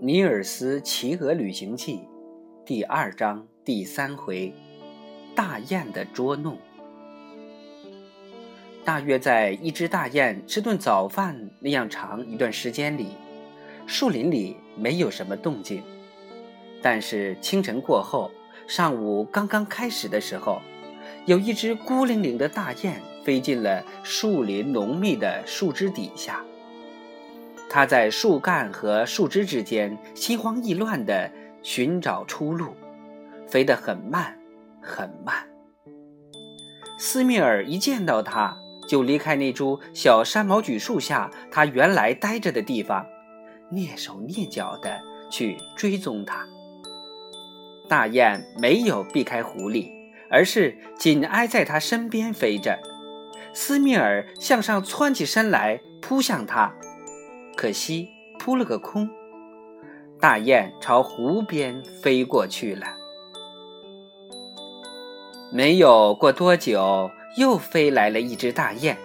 [0.02, 1.96] 《尼尔斯骑鹅旅行记》
[2.64, 4.50] 第二章第三回：
[5.36, 6.56] 大雁的捉弄。
[8.82, 13.08] 大约在一只大雁吃顿早饭那样长一段时间里，
[13.86, 15.82] 树林里没有什么动静。
[16.80, 18.30] 但是清晨过后，
[18.66, 20.62] 上午刚刚开始的时候，
[21.26, 26.42] 有一只孤零零的大雁飞进了树林浓密的树枝底下。
[27.72, 31.30] 它在树干和树枝之间心慌意乱地
[31.62, 32.74] 寻找出路，
[33.46, 34.36] 飞得很慢，
[34.82, 35.46] 很慢。
[36.98, 38.56] 斯密尔一见到它，
[38.88, 43.06] 就离开那株小山毛榉树下它原来待着的地方，
[43.70, 46.44] 蹑手蹑脚地去追踪它。
[47.88, 49.88] 大雁没有避开狐狸，
[50.28, 52.80] 而是紧挨在它身边飞着。
[53.54, 56.74] 斯密尔向上窜起身来，扑向它。
[57.60, 59.06] 可惜扑了个空，
[60.18, 62.86] 大雁朝湖边飞过去了。
[65.52, 68.96] 没有过多久，又飞来了一只大雁，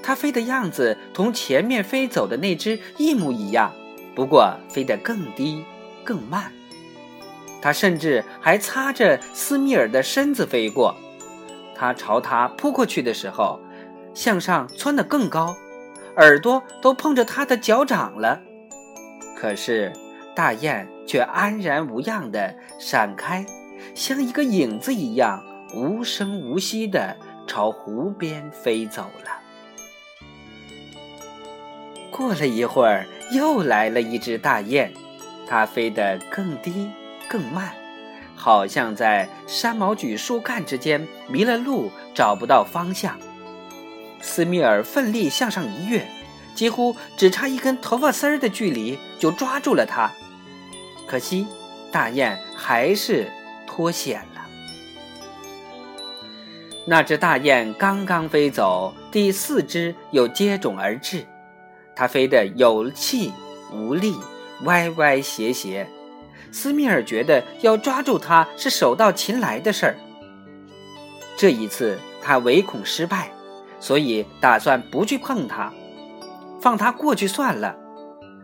[0.00, 3.72] 它飞的样子同前面飞走的那只一模一样，
[4.14, 5.64] 不过飞得更低、
[6.04, 6.52] 更慢。
[7.60, 10.94] 它甚至还擦着斯密尔的身子飞过。
[11.74, 13.58] 它朝他扑过去的时候，
[14.14, 15.56] 向上窜得更高。
[16.18, 18.40] 耳朵都碰着它的脚掌了，
[19.36, 19.92] 可是
[20.34, 23.46] 大雁却安然无恙地闪开，
[23.94, 29.38] 像一个影子一样无声无息地朝湖边飞走了。
[32.10, 34.92] 过了一会儿，又来了一只大雁，
[35.46, 36.90] 它飞得更低
[37.28, 37.72] 更慢，
[38.34, 43.16] 好像在山毛榉树干之间迷了路，找不到方向。
[44.20, 46.06] 斯密尔奋力向上一跃，
[46.54, 50.10] 几乎只差一根头发丝儿的距离就抓住了它。
[51.06, 51.46] 可惜，
[51.90, 53.30] 大雁还是
[53.66, 54.46] 脱险了。
[56.84, 61.26] 那只大雁刚刚飞走，第四只又接踵而至。
[61.94, 63.32] 它飞得有气
[63.72, 64.16] 无力，
[64.64, 65.88] 歪歪斜斜。
[66.50, 69.96] 斯密尔觉得要抓住它是手到擒来的事儿。
[71.36, 73.30] 这一次，他唯恐失败。
[73.80, 75.72] 所以打算不去碰它，
[76.60, 77.76] 放它过去算了，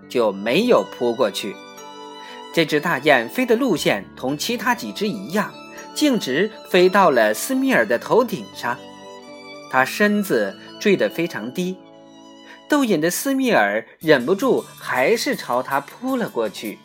[0.08, 1.56] 就没有扑过去。
[2.52, 5.52] 这只大雁飞的路线同其他几只一样，
[5.94, 8.78] 径直飞到了斯密尔的头顶上。
[9.70, 11.76] 它身子坠得非常低，
[12.68, 16.78] 逗引的斯密尔忍不住还是朝它扑了过去。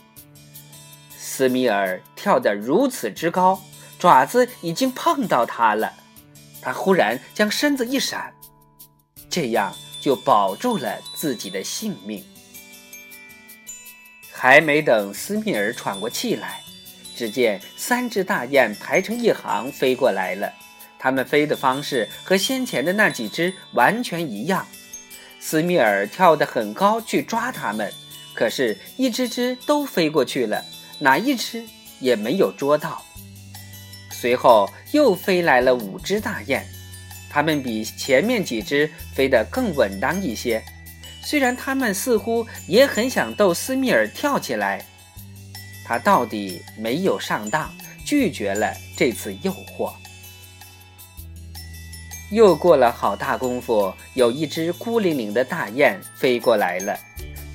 [1.16, 3.62] 斯密尔跳得如此之高，
[4.00, 5.94] 爪子已经碰到它了。
[6.62, 8.34] 他忽然将身子一闪。
[9.30, 12.24] 这样就保住了自己的性命。
[14.32, 16.62] 还没等斯密尔喘过气来，
[17.16, 20.52] 只见三只大雁排成一行飞过来了。
[20.98, 24.66] 它们飞的方式和先前的那几只完全一样。
[25.40, 27.90] 斯密尔跳得很高去抓它们，
[28.34, 30.64] 可是，一只只都飞过去了，
[31.00, 31.66] 哪一只
[32.00, 33.04] 也没有捉到。
[34.12, 36.66] 随后又飞来了五只大雁。
[37.30, 40.64] 它们比前面几只飞得更稳当一些，
[41.22, 44.84] 虽然它们似乎也很想逗斯密尔跳起来，
[45.86, 47.72] 他到底没有上当，
[48.06, 49.94] 拒绝了这次诱惑。
[52.32, 57.00] 又过了好大功夫，有一只孤零零的大雁飞过来了，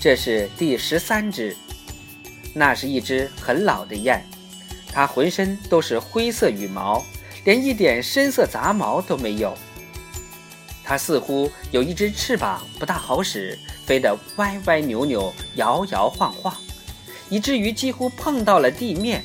[0.00, 1.56] 这是第十三只，
[2.52, 4.20] 那是一只很老的雁，
[4.92, 7.04] 它浑身都是灰色羽毛。
[7.44, 9.56] 连一点深色杂毛都没有。
[10.82, 16.54] 它似乎有一只翅膀不大好使，飞得歪歪扭扭、摇摇晃晃，
[17.30, 19.24] 以至于几乎碰到了地面。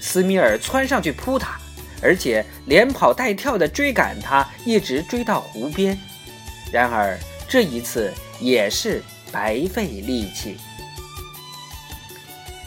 [0.00, 1.58] 斯米尔窜上去扑它，
[2.00, 5.98] 而且连跑带跳地追赶它，一直追到湖边。
[6.70, 7.18] 然而
[7.48, 9.02] 这一次也是
[9.32, 10.56] 白费力气。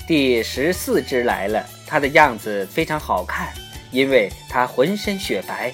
[0.06, 3.54] 第十四只来了，它的样子非常好看。
[3.92, 5.74] 因为它浑身雪白，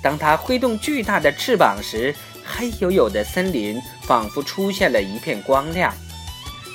[0.00, 2.14] 当它挥动巨大的翅膀时，
[2.44, 5.94] 黑黝黝的森林仿佛出现了一片光亮。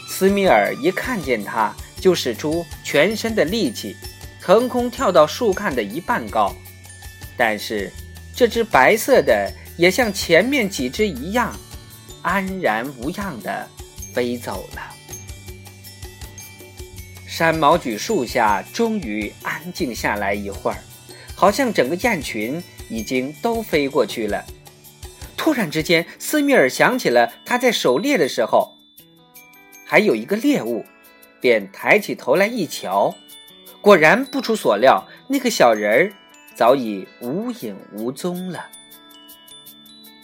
[0.08, 3.96] 斯米尔一看见它，就使出全身的力气，
[4.42, 6.56] 腾空跳到树干的一半高。
[7.36, 7.92] 但是，
[8.34, 11.54] 这只白色的也像前面几只一样，
[12.22, 13.68] 安然无恙地
[14.14, 14.82] 飞走了。
[17.38, 20.78] 山毛榉树下终于安静下来一会儿，
[21.36, 24.44] 好像整个雁群已经都飞过去了。
[25.38, 28.76] 突然之间，斯密尔想起了他在狩猎的时候，
[29.86, 30.84] 还有一个猎物，
[31.40, 33.14] 便抬起头来一瞧，
[33.82, 36.14] 果然不出所料，那个小人儿
[36.56, 38.66] 早已无影无踪了。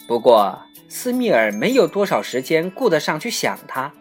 [0.08, 3.92] 不过，斯密尔没有多少时间顾得上去想他，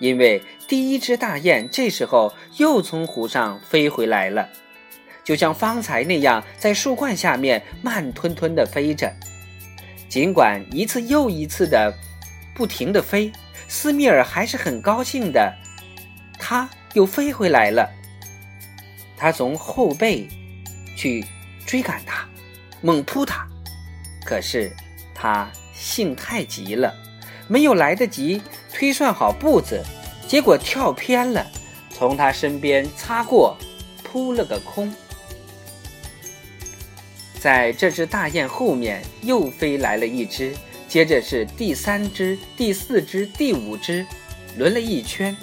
[0.00, 4.46] 因为第一只大雁这时候又从湖上飞回来了，
[5.24, 9.10] 就像方才那样，在树冠下面慢吞吞地飞着。
[10.10, 11.90] 尽管一次又一次的
[12.54, 13.32] 不停地飞，
[13.66, 15.50] 斯密尔还是很高兴的。
[16.38, 17.88] 他又飞回来了。
[19.16, 20.28] 他从后背
[20.94, 21.24] 去
[21.66, 22.28] 追赶他，
[22.82, 23.48] 猛扑他，
[24.22, 24.70] 可是
[25.14, 26.94] 他性太急了，
[27.46, 29.82] 没有来得及推算好步子，
[30.28, 31.44] 结果跳偏了，
[31.90, 33.56] 从他身边擦过，
[34.04, 34.94] 扑了个空。
[37.40, 40.54] 在这只大雁后面又飞来了一只，
[40.86, 44.04] 接着是第三只、第四只、第五只，
[44.58, 45.34] 轮了一圈，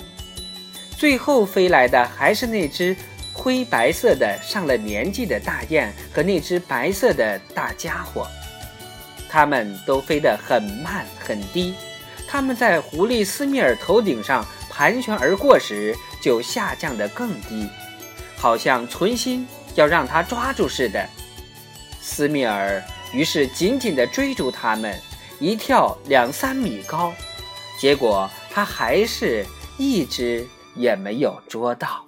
[0.95, 2.95] 最后飞来的还是那只
[3.33, 8.27] 灰白色的上了年纪的大雁和那只白色的大家伙。
[9.27, 11.73] 它们都飞得很慢很低，
[12.27, 14.45] 它们在狐狸斯密尔头顶上
[14.75, 17.69] 盘旋而过时，就下降得更低，
[18.35, 21.07] 好像存心要让它抓住似的。
[22.01, 22.83] 斯密尔
[23.13, 24.99] 于是紧紧地追逐它们，
[25.39, 27.13] 一跳两三米高，
[27.79, 29.45] 结果他还是
[29.77, 30.45] 一只
[30.75, 32.05] 也没有捉到。